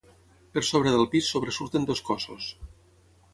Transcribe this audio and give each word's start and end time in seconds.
Per 0.55 0.61
sobre 0.69 0.93
del 0.95 1.05
pis 1.11 1.29
sobresurten 1.33 1.87
dos 1.91 2.03
cossos. 2.09 2.49